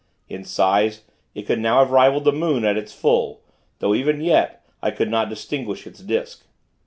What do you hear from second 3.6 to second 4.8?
though, even yet,